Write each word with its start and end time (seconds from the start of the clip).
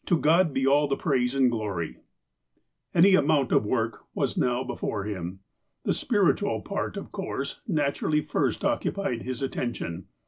"To 0.06 0.16
God 0.16 0.54
be 0.54 0.68
all 0.68 0.86
the 0.86 0.94
praise 0.96 1.34
and 1.34 1.50
glory!" 1.50 1.96
Auy 2.94 3.18
amount 3.18 3.50
of 3.50 3.66
work 3.66 4.02
was 4.14 4.36
now 4.36 4.62
before 4.62 5.04
Mm. 5.04 5.38
The 5.82 5.92
spiritual 5.94 6.60
part, 6.62 6.96
of 6.96 7.10
course, 7.10 7.60
naturally 7.66 8.20
first 8.20 8.64
occupied 8.64 9.22
his 9.22 9.42
at 9.42 9.50
tention. 9.50 10.06